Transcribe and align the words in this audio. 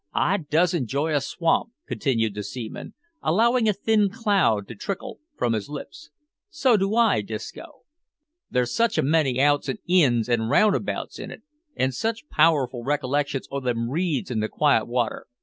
"I 0.15 0.37
does 0.37 0.73
enjoy 0.73 1.13
a 1.13 1.21
swamp," 1.21 1.73
continued 1.87 2.33
the 2.33 2.41
seaman, 2.41 2.95
allowing 3.21 3.69
a 3.69 3.73
thin 3.73 4.09
cloud 4.09 4.67
to 4.69 4.75
trickle 4.75 5.19
from 5.37 5.53
his 5.53 5.69
lips. 5.69 6.09
"So 6.49 6.75
do 6.75 6.95
I, 6.95 7.21
Disco." 7.21 7.81
"There's 8.49 8.73
such 8.73 8.97
a 8.97 9.03
many 9.03 9.39
outs 9.39 9.69
and 9.69 9.77
ins 9.87 10.27
an' 10.27 10.49
roundabouts 10.49 11.19
in 11.19 11.29
it. 11.29 11.43
And 11.75 11.93
such 11.93 12.27
powerful 12.29 12.81
reflections 12.83 13.47
o' 13.51 13.59
them 13.59 13.91
reeds 13.91 14.31
in 14.31 14.39
the 14.39 14.49
quiet 14.49 14.87
water. 14.87 15.27